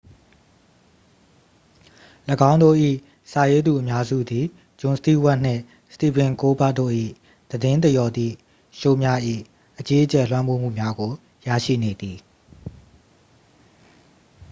[2.51, 2.77] ၎င်းတို့၏
[3.31, 4.45] စာရေးသူအများစုသည်
[4.79, 5.61] ဂျွန်စတီးဝပ်နှင့်
[5.93, 6.91] စတီဗင်ကိုးလ်ဘာ့တ်တို့၏
[7.49, 8.33] သတင်းသရော်သည့်
[8.77, 9.19] ရှိုးများ၏
[9.79, 11.11] အကြီးအကျယ်လွှမ်းမိုးမှုများကို
[11.47, 12.17] ရရှိနေသည်